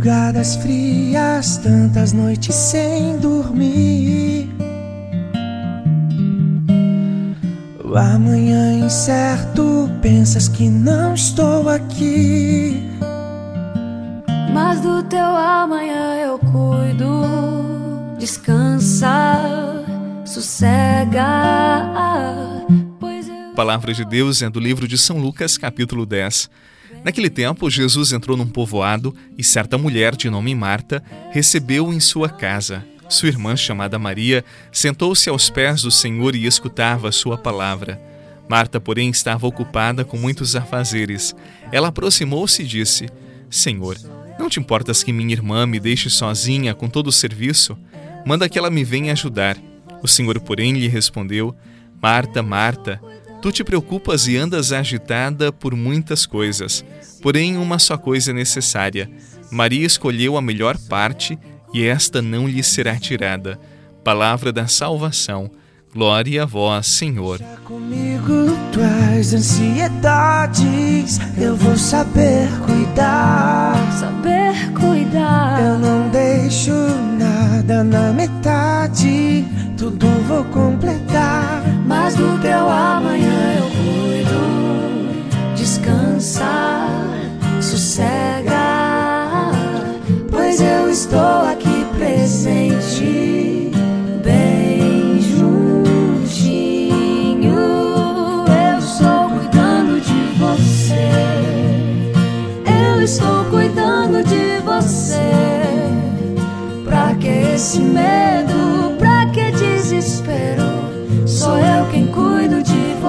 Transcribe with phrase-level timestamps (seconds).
[0.00, 4.48] Madrugadas frias, tantas noites sem dormir.
[7.84, 12.82] O amanhã incerto, pensas que não estou aqui.
[14.54, 18.16] Mas do teu amanhã eu cuido.
[18.18, 19.84] Descansa,
[20.24, 21.26] sossega.
[22.98, 23.50] Pois eu...
[23.52, 26.48] A palavra de Deus é do livro de São Lucas, capítulo 10.
[27.04, 32.28] Naquele tempo, Jesus entrou num povoado e certa mulher de nome Marta recebeu-o em sua
[32.28, 32.84] casa.
[33.08, 38.00] Sua irmã, chamada Maria, sentou-se aos pés do Senhor e escutava sua palavra.
[38.48, 41.34] Marta, porém, estava ocupada com muitos afazeres.
[41.72, 43.08] Ela aproximou-se e disse:
[43.48, 43.96] Senhor,
[44.38, 47.76] não te importas que minha irmã me deixe sozinha com todo o serviço?
[48.24, 49.56] Manda que ela me venha ajudar.
[50.02, 51.54] O Senhor, porém, lhe respondeu:
[52.00, 53.00] Marta, Marta,
[53.40, 56.84] Tu te preocupas e andas agitada por muitas coisas,
[57.22, 59.10] porém uma só coisa é necessária.
[59.50, 61.38] Maria escolheu a melhor parte
[61.72, 63.58] e esta não lhe será tirada.
[64.04, 65.50] Palavra da salvação.
[65.92, 67.40] Glória a vós, Senhor.
[67.64, 73.74] Comigo tuas ansiedades, eu vou saber cuidar.
[73.98, 75.60] Saber cuidar.
[75.60, 76.72] Eu não deixo
[77.18, 79.44] nada na metade,
[79.76, 81.64] tudo vou completar.
[81.86, 82.89] Mas do teu amanhã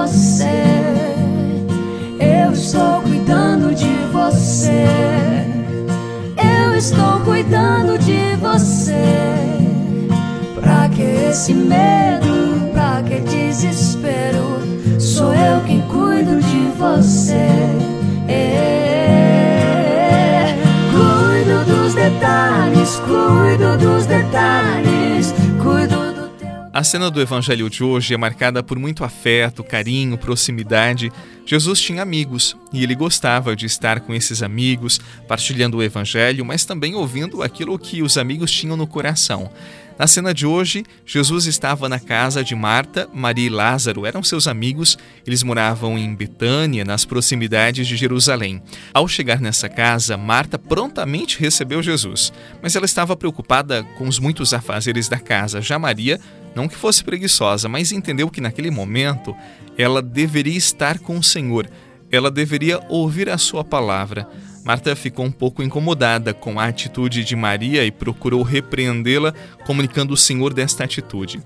[0.00, 0.64] você.
[2.18, 4.86] Eu estou cuidando de você.
[6.36, 8.94] Eu estou cuidando de você.
[10.60, 12.70] Pra que esse medo?
[12.72, 13.89] Pra que desespero?
[26.80, 31.12] A cena do evangelho de hoje é marcada por muito afeto, carinho, proximidade.
[31.44, 34.98] Jesus tinha amigos e ele gostava de estar com esses amigos,
[35.28, 39.52] partilhando o evangelho, mas também ouvindo aquilo que os amigos tinham no coração.
[40.00, 44.48] Na cena de hoje, Jesus estava na casa de Marta, Maria e Lázaro, eram seus
[44.48, 44.96] amigos,
[45.26, 48.62] eles moravam em Betânia, nas proximidades de Jerusalém.
[48.94, 54.54] Ao chegar nessa casa, Marta prontamente recebeu Jesus, mas ela estava preocupada com os muitos
[54.54, 55.60] afazeres da casa.
[55.60, 56.18] Já Maria
[56.54, 59.36] não que fosse preguiçosa, mas entendeu que naquele momento
[59.76, 61.68] ela deveria estar com o Senhor,
[62.10, 64.26] ela deveria ouvir a sua palavra.
[64.70, 69.34] Marta ficou um pouco incomodada com a atitude de Maria e procurou repreendê-la,
[69.66, 71.42] comunicando o Senhor desta atitude.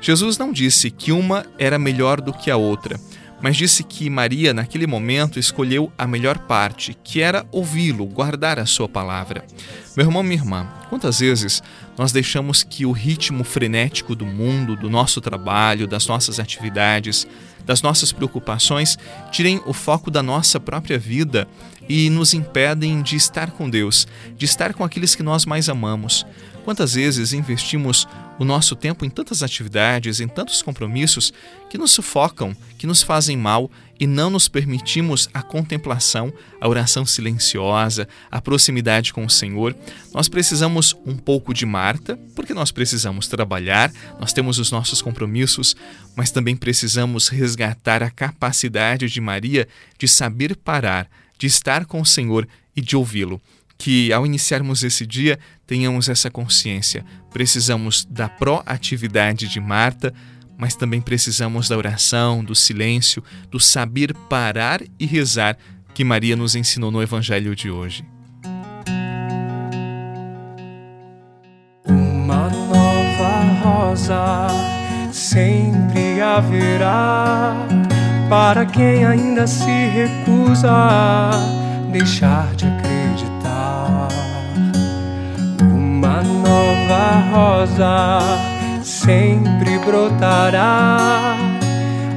[0.00, 2.96] Jesus não disse que uma era melhor do que a outra
[3.42, 8.66] mas disse que Maria, naquele momento, escolheu a melhor parte, que era ouvi-lo, guardar a
[8.66, 9.44] sua palavra.
[9.96, 11.62] Meu irmão, minha irmã, quantas vezes
[11.96, 17.26] nós deixamos que o ritmo frenético do mundo, do nosso trabalho, das nossas atividades,
[17.64, 18.98] das nossas preocupações,
[19.30, 21.48] tirem o foco da nossa própria vida
[21.90, 24.06] e nos impedem de estar com Deus,
[24.36, 26.24] de estar com aqueles que nós mais amamos?
[26.64, 28.06] Quantas vezes investimos
[28.38, 31.32] o nosso tempo em tantas atividades, em tantos compromissos
[31.68, 33.68] que nos sufocam, que nos fazem mal
[33.98, 39.74] e não nos permitimos a contemplação, a oração silenciosa, a proximidade com o Senhor?
[40.14, 45.74] Nós precisamos um pouco de Marta, porque nós precisamos trabalhar, nós temos os nossos compromissos,
[46.14, 49.66] mas também precisamos resgatar a capacidade de Maria
[49.98, 52.46] de saber parar, de estar com o Senhor
[52.76, 53.40] e de ouvi-lo
[53.78, 57.02] que ao iniciarmos esse dia tenhamos essa consciência.
[57.32, 60.12] Precisamos da proatividade de Marta,
[60.58, 65.56] mas também precisamos da oração, do silêncio, do saber parar e rezar
[65.94, 68.04] que Maria nos ensinou no Evangelho de hoje.
[71.86, 74.48] Uma nova rosa
[75.10, 77.79] sempre haverá
[78.30, 81.30] para quem ainda se recusa a
[81.92, 82.90] deixar de acreditar
[87.30, 88.20] rosa
[88.82, 91.36] sempre brotará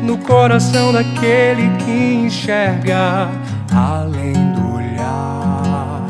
[0.02, 3.30] no coração daquele que enxerga
[3.74, 6.02] além do olhar.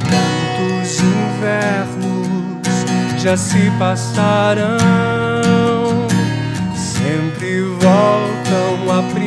[0.00, 2.68] Tantos invernos
[3.18, 4.78] já se passaram,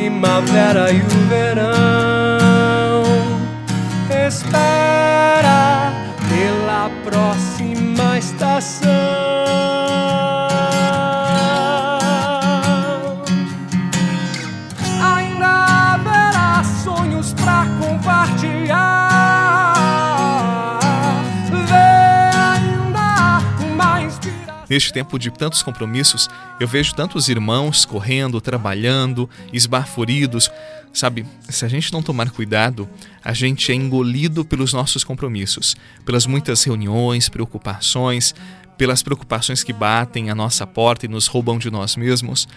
[0.02, 3.04] primavera e o verão.
[4.26, 5.92] Espera
[7.04, 9.21] próxima estação.
[24.72, 30.50] Neste tempo de tantos compromissos, eu vejo tantos irmãos correndo, trabalhando, esbaforidos.
[30.94, 32.88] Sabe, se a gente não tomar cuidado,
[33.22, 35.76] a gente é engolido pelos nossos compromissos,
[36.06, 38.34] pelas muitas reuniões, preocupações,
[38.78, 42.48] pelas preocupações que batem à nossa porta e nos roubam de nós mesmos.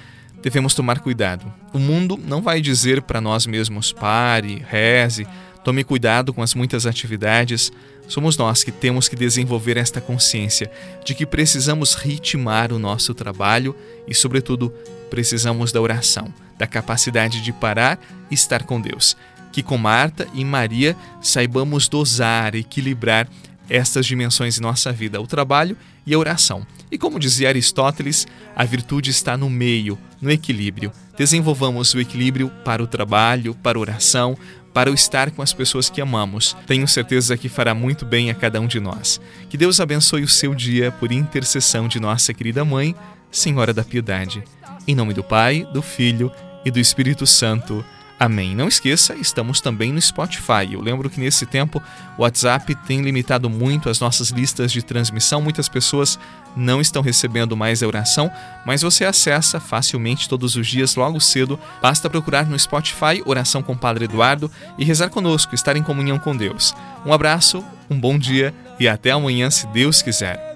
[0.42, 1.54] Devemos tomar cuidado.
[1.74, 5.28] O mundo não vai dizer para nós mesmos pare, reze,
[5.66, 7.74] tome cuidado com as muitas atividades.
[8.08, 10.72] Somos nós que temos que desenvolver esta consciência
[11.04, 13.76] de que precisamos ritmar o nosso trabalho
[14.08, 14.72] e, sobretudo,
[15.10, 19.18] precisamos da oração, da capacidade de parar e estar com Deus.
[19.52, 23.28] Que com Marta e Maria saibamos dosar, equilibrar
[23.68, 25.76] estas dimensões em nossa vida, o trabalho
[26.06, 26.64] e a oração.
[26.92, 30.92] E como dizia Aristóteles, a virtude está no meio, no equilíbrio.
[31.18, 34.38] Desenvolvamos o equilíbrio para o trabalho, para a oração,
[34.76, 36.54] para o estar com as pessoas que amamos.
[36.68, 39.22] Tenho certeza que fará muito bem a cada um de nós.
[39.50, 42.94] Que Deus abençoe o seu dia por intercessão de nossa querida mãe,
[43.32, 44.44] Senhora da Piedade.
[44.86, 46.30] Em nome do Pai, do Filho
[46.66, 47.86] e do Espírito Santo.
[48.18, 48.56] Amém.
[48.56, 50.72] Não esqueça, estamos também no Spotify.
[50.72, 51.84] Eu lembro que nesse tempo
[52.18, 55.42] o WhatsApp tem limitado muito as nossas listas de transmissão.
[55.42, 56.18] Muitas pessoas
[56.56, 58.32] não estão recebendo mais a oração,
[58.66, 61.60] mas você acessa facilmente todos os dias, logo cedo.
[61.82, 66.36] Basta procurar no Spotify Oração com Padre Eduardo e rezar conosco, estar em comunhão com
[66.36, 66.74] Deus.
[67.06, 70.56] Um abraço, um bom dia e até amanhã, se Deus quiser.